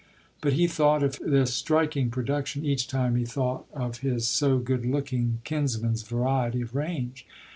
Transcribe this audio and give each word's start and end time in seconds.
But 0.41 0.53
he 0.53 0.65
thought 0.65 1.03
of 1.03 1.19
this 1.19 1.53
striking 1.53 2.09
production 2.09 2.65
each 2.65 2.87
time 2.87 3.15
he 3.15 3.23
thought 3.23 3.65
of 3.71 3.99
his 3.99 4.27
so 4.27 4.57
good 4.57 4.83
looking 4.83 5.41
kinsman's 5.43 6.01
variety 6.01 6.61
of 6.61 6.73
range. 6.73 7.27